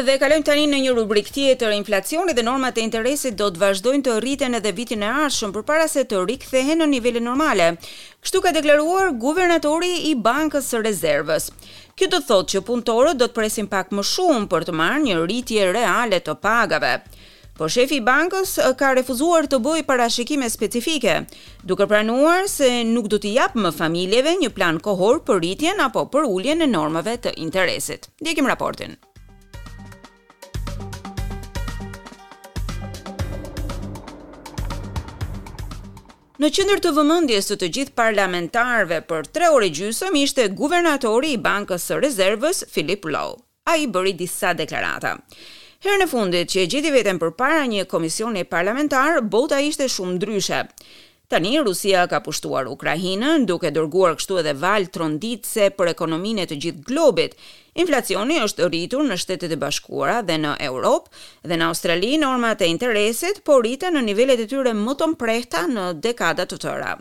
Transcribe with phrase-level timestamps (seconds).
[0.00, 4.04] Dhe kalojmë tani në një rubrik tjetër, inflacioni dhe normat e interesit do të vazhdojnë
[4.06, 7.66] të rriten edhe vitin e ardhshëm përpara se të rikthehen në nivele normale,
[8.24, 11.50] kështu ka deklaruar guvernatori i Bankës së Rezervës.
[12.00, 15.02] Kjo do të thotë që punëtorët do të presin pak më shumë për të marrë
[15.04, 16.94] një rritje reale të pagave.
[17.60, 21.18] Po shefi i bankës ka refuzuar të bëjë parashikime specifike,
[21.60, 26.08] duke pranuar se nuk do t'i jap më familjeve një plan kohor për rritjen apo
[26.08, 28.08] për uljen e normave të interesit.
[28.24, 28.96] Djekim raportin.
[36.40, 41.40] Në qendër të vëmendjes së të gjithë parlamentarëve për 3 orë gjysmë ishte guvernatori i
[41.46, 43.34] Bankës së Rezervës Philip Lowe.
[43.68, 45.10] Ai bëri disa deklarata.
[45.84, 50.62] Herën e fundit që e gjeti veten përpara një komisioni parlamentar, bota ishte shumë ndryshe.
[51.30, 56.80] Tani Rusia ka pushtuar Ukrainën duke dërguar kështu edhe val tronditse për ekonominë të gjithë
[56.88, 57.36] globit.
[57.78, 62.70] Inflacioni është rritur në Shtetet e Bashkuara dhe në Europë dhe në Australi normat e
[62.74, 66.96] interesit po rriten në nivelet e tyre më të mprehta në dekada të tëra.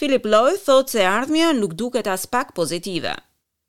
[0.00, 3.18] Philip Lloyd thotë se ardhmja nuk duket as pak pozitive.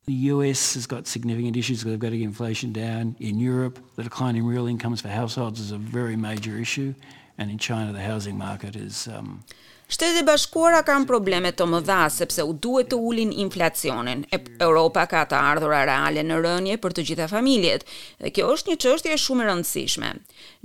[0.08, 3.16] The US has got significant issues because they've got to get inflation down.
[3.20, 6.94] In Europe, the decline in real incomes for households is a very major issue
[7.36, 9.44] and in China the housing market is um
[9.90, 14.20] Shtetet e Bashkuara kanë probleme të mëdha sepse u duhet të ulin inflacionin.
[14.62, 17.82] Europa ka të ardhurë reale në rënje për të gjitha familjet
[18.22, 20.12] dhe kjo është një çështje shumë e rëndësishme.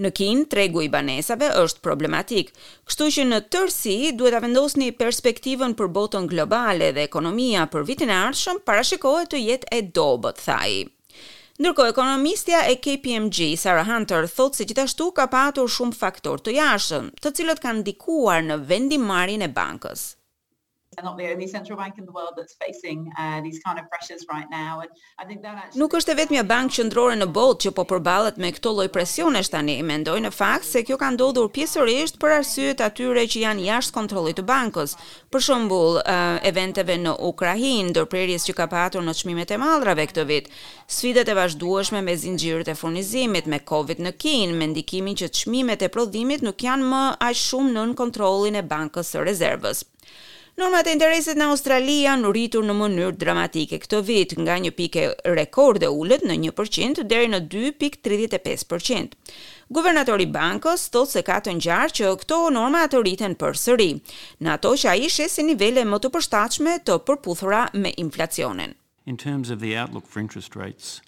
[0.05, 2.53] Në Kinë tregu i banesave është problematik,
[2.85, 8.13] kështu që në tërësi duhet ta vendosni perspektivën për botën globale dhe ekonomia për vitin
[8.13, 10.75] e ardhshëm parashikohet të jetë e dobët, tha ai.
[11.59, 17.07] Ndërko ekonomistja e KPMG, Sarah Hunter, thotë se gjithashtu ka patur shumë faktor të jashën,
[17.23, 20.07] të cilët kanë dikuar në vendimarin e bankës
[21.03, 24.25] not the only central bank in the world that's facing uh, these kind of pressures
[24.31, 27.67] right now and i think that actually Nuk është e vetmja bankë qendrore në botë
[27.67, 29.77] që po përballet me këtë lloj presionesh tani.
[29.85, 33.95] Mendoj në fakt se kjo ka ndodhur pjesërisht për arsye të atyre që janë jashtë
[33.97, 34.93] kontrollit të bankës.
[35.33, 40.25] Për shembull, uh, eventeve në Ukrainë, ndërprerjes që ka pasur në çmimet e mallrave këtë
[40.29, 40.47] vit.
[40.87, 45.83] Sfidat e vazhdueshme me zinxhirët e furnizimit me Covid në Kinë, me ndikimin që çmimet
[45.85, 49.83] e prodhimit nuk janë më aq shumë nën kontrollin e Bankës së Rezervës.
[50.55, 55.01] Normat e interesit në Australi janë rritur në mënyrë dramatike këtë vit nga një pike
[55.35, 59.17] rekord dhe ullet në 1% dhe në 2.35%.
[59.79, 63.89] Guvernatori Bankos thot se ka të njarë që këto norma të rriten për sëri,
[64.39, 68.77] në ato që a ishe si nivele më të përstachme të përputhura me inflacionin.
[69.11, 71.01] In terms of the outlook for interest rates,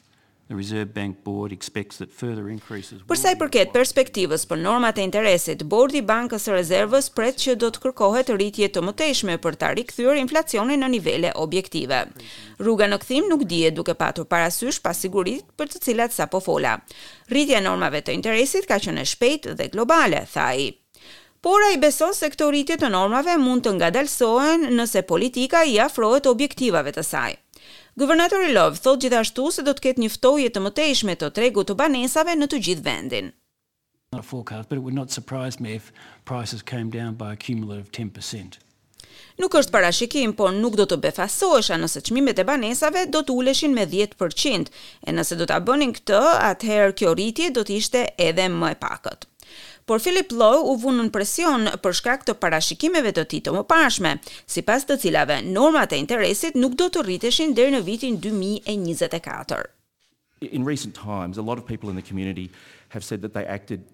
[0.47, 3.01] The Reserve Bank Board expects that further increases.
[3.09, 7.35] Për sa i përket perspektivës për normat e interesit, Bordi i Bankës së Rezervës pret
[7.41, 12.05] që do të kërkohet rritje të mëtejshme për ta rikthyer inflacionin në nivele objektive.
[12.63, 16.77] Rruga në kthim nuk dihet duke patur parasysh pasigurinë për të cilat sapo fola.
[17.31, 20.69] Rritja e normave të interesit ka qenë e shpejtë dhe globale, tha ai.
[21.43, 25.75] Por a i beson se këto rritje të normave mund të ngadalsohen nëse politika i
[25.83, 27.35] afrohet objektivave të saj.
[27.99, 31.75] Governatori Lov thot gjithashtu se do të ketë një ftoje të mëtejshme të tregut të
[31.79, 33.31] banesave në të gjithë vendin.
[39.41, 43.73] Nuk është parashikim, por nuk do të befasohesha nëse çmimet e banesave do të uleshin
[43.73, 44.69] me 10%,
[45.07, 46.21] e nëse do ta bënin këtë,
[46.51, 49.25] atëherë kjo rritje do të ishte edhe më e pakët
[49.87, 53.51] por Philip Lowe u vunë në presion për shkak të parashikimeve të tij të
[53.95, 54.11] si
[54.57, 59.69] sipas të cilave normat e interesit nuk do të rriteshin deri në vitin 2024.
[60.41, 62.51] In recent times, a lot of people in the community
[62.89, 63.85] have said that they acted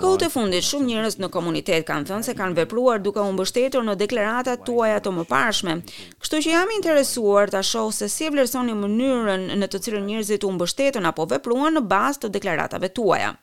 [0.00, 3.82] Kohë të fundit, shumë njërës në komunitet kanë thënë se kanë vepruar duke unë bështetur
[3.84, 5.74] në deklaratat tuaja të më pashme.
[6.16, 10.48] Kështu që jam interesuar të shoh se si e vlerësoni mënyrën në të cilën njërzit
[10.48, 13.34] unë bështetur apo vepruan në bazë të deklaratave tuaja.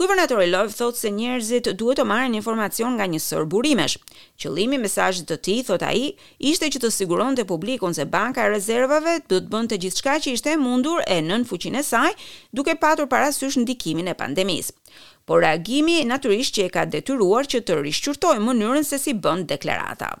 [0.00, 3.98] Gubernatori Love thot se njerëzit duhet të marrin informacion nga një sër burimesh.
[4.40, 6.14] Qëllimi i mesazhit të tij, thot ai,
[6.50, 10.54] ishte që të siguronte publikun se banka e rezervave do të bënte gjithçka që ishte
[10.56, 12.14] e mundur e nën fuqinë e saj,
[12.48, 14.72] duke patur parasysh ndikimin e pandemisë.
[15.28, 20.14] Por reagimi natyrisht që e ka detyruar që të rishqyrtojë mënyrën se si bën deklarata.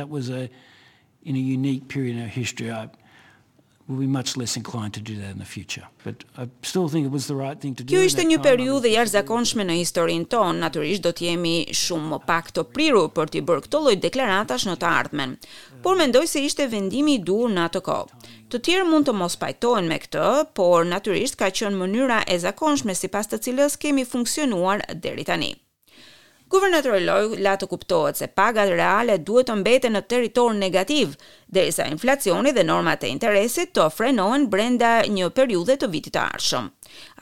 [0.00, 0.48] That was a
[1.28, 2.70] in a unique period in our history.
[2.72, 2.88] I
[3.86, 5.82] will be much less inclined to do that in the future.
[6.04, 7.92] But I still think it was the right thing to do.
[7.92, 10.60] Kjo ishte një periudhë e jashtëzakonshme në historinë tonë.
[10.64, 14.66] Natyrisht do të jemi shumë më pak të prirur për të bërë këto lloj deklaratash
[14.70, 15.36] në të ardhmen.
[15.84, 18.32] Por mendoj se ishte vendimi i duhur në atë kohë.
[18.52, 22.96] Të tjerë mund të mos pajtohen me këtë, por natyrisht ka qenë mënyra e zakonshme
[22.96, 25.54] sipas të cilës kemi funksionuar deri tani.
[26.52, 31.14] Guvernatori Loj la të kuptohet se pagat reale duhet të mbeten në territor negativ,
[31.56, 36.68] derisa inflacioni dhe normat e interesit të frenohen brenda një periudhe të vitit të ardhshëm.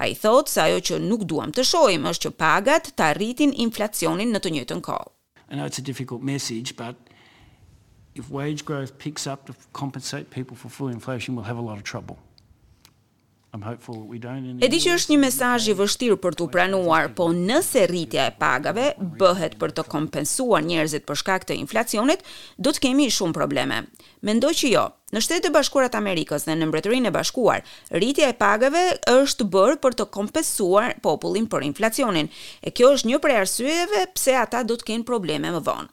[0.02, 4.34] Ai thotë se ajo që nuk duam të shohim është që pagat të arritin inflacionin
[4.34, 5.06] në të njëjtën kohë.
[5.52, 6.96] I know it's a difficult message, but
[8.16, 11.78] if wage growth picks up to compensate people for full inflation, we'll have a lot
[11.78, 12.18] of trouble.
[13.52, 18.32] E di që është një mesaj i vështirë për të pranuar, po nëse rritja e
[18.40, 18.86] pagave
[19.20, 22.22] bëhet për të kompensuar njerëzit për shkak të inflacionit,
[22.56, 23.80] do të kemi shumë probleme.
[24.24, 27.60] Mendoj që jo, në shtetë e bashkurat Amerikës dhe në mbretërin e bashkuar,
[27.92, 28.84] rritja e pagave
[29.18, 32.30] është bërë për të kompensuar popullin për inflacionin,
[32.64, 35.90] e kjo është një prej arsyeve pse ata do të kenë probleme më vonë.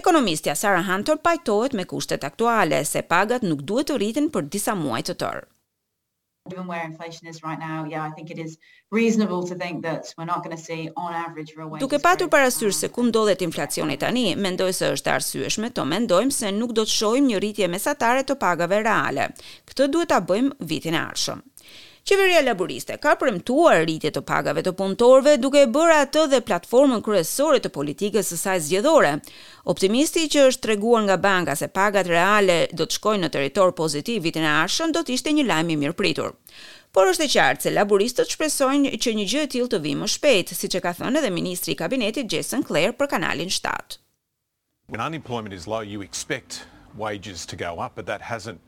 [0.00, 4.76] Ekonomistja Sarah Hunter pajtohet me kushtet aktuale se pagat nuk duhet të rriten për disa
[4.80, 5.44] muaj të tërë
[6.48, 8.52] given where inflation is right now yeah i think it is
[8.90, 11.80] reasonable to think that we're not going to see on average real wage.
[11.86, 16.36] Duke patur parasysh se ku ndodhet inflacioni tani mendoj se është e arsyeshme të mendojmë
[16.38, 19.28] se nuk do të shohim një rritje mesatare të pagave reale
[19.70, 21.44] këtë duhet ta bëjmë vitin e ardhshëm
[22.06, 27.00] Qeveria laboriste ka premtuar rritje të pagave të punëtorve duke e bërë atë dhe platformën
[27.02, 29.10] kryesore të politikës së saj zgjedhore.
[29.74, 34.22] Optimisti që është treguar nga banka se pagat reale do të shkojnë në territor pozitiv
[34.22, 36.30] vitin e ardhshëm do të ishte një lajm i mirëpritur.
[36.94, 40.10] Por është e qartë se laboristët shpresojnë që një gjë e tillë të vijë më
[40.14, 43.98] shpejt, siç e ka thënë edhe ministri i kabinetit Jason Clare për kanalin 7.
[44.94, 48.58] When unemployment is low, you expect wages to go up, but that hasn't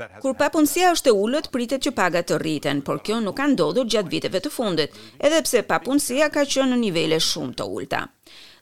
[0.00, 3.36] that hasn't Kur papunësia është e ulët, pritet që pagat të rriten, por kjo nuk
[3.40, 4.94] ka ndodhur gjatë viteve të fundit,
[5.28, 8.04] edhe pse papunësia ka qenë në nivele shumë të ulta.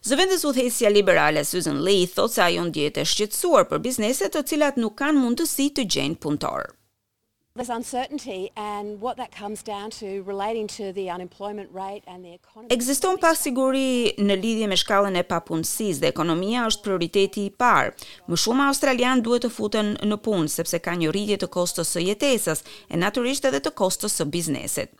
[0.07, 4.79] Zëvendës udhëhesja liberale Susan Lee thotë se ajo ndjehet e shqetësuar për bizneset të cilat
[4.79, 6.76] nuk kanë mundësi të gjejnë punëtorë
[7.57, 12.33] this uncertainty and what that comes down to relating to the unemployment rate and the
[12.33, 12.69] economy.
[12.73, 17.91] Ekziston pasiguri në lidhje me shkallën e papunësisë dhe ekonomia është prioriteti i parë.
[18.29, 22.05] Më shumë australian duhet të futen në punë sepse ka një rritje të kostos së
[22.11, 24.93] jetesës e natyrisht edhe të kostos së biznesit.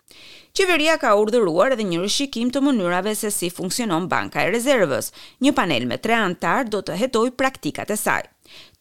[0.58, 5.12] Qeveria ka urdhëruar edhe një rishikim të mënyrave se si funksionon Banka e Rezervës.
[5.46, 8.24] Një panel me tre anëtar do të hetoj praktikat e saj.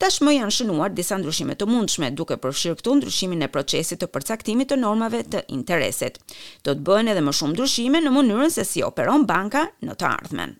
[0.00, 4.10] Tash më janë shënuar disa ndryshime të mundshme duke përfshirë këtu ndryshimin e procesit të
[4.16, 6.20] përcaktimit të normave të interesit.
[6.64, 10.12] Do të bëhen edhe më shumë ndryshime në mënyrën se si operon banka në të
[10.12, 10.56] ardhmen.